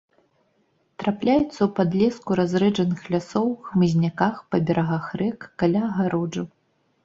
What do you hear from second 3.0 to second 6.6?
лясоў, хмызняках, па берагах рэк, каля агароджаў.